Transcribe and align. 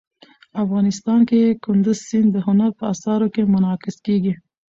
افغانستان 0.63 1.19
کې 1.29 1.57
کندز 1.65 1.97
سیند 2.09 2.29
د 2.33 2.37
هنر 2.47 2.69
په 2.79 2.83
اثار 2.93 3.21
کې 3.33 3.43
منعکس 3.53 3.97
کېږي. 4.05 4.33